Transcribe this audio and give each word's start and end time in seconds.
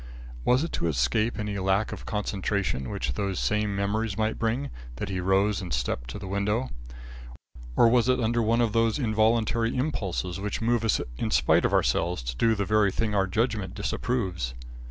Was 0.43 0.63
it 0.63 0.71
to 0.71 0.87
escape 0.87 1.37
any 1.37 1.59
lack 1.59 1.91
of 1.91 2.07
concentration 2.07 2.89
which 2.89 3.13
these 3.13 3.37
same 3.37 3.75
memories 3.75 4.17
might 4.17 4.39
bring, 4.39 4.71
that 4.95 5.09
he 5.09 5.19
rose 5.19 5.61
and 5.61 5.71
stepped 5.71 6.09
to 6.09 6.17
the 6.17 6.25
window? 6.25 6.71
Or 7.75 7.87
was 7.87 8.09
it 8.09 8.19
under 8.19 8.41
one 8.41 8.61
of 8.61 8.73
those 8.73 8.97
involuntary 8.97 9.77
impulses 9.77 10.39
which 10.39 10.59
move 10.59 10.83
us 10.83 11.01
in 11.19 11.29
spite 11.29 11.65
of 11.65 11.71
ourselves 11.73 12.23
to 12.23 12.35
do 12.35 12.55
the 12.55 12.65
very 12.65 12.91
thing 12.91 13.13
our 13.13 13.27
judgment 13.27 13.75
disapproves? 13.75 14.55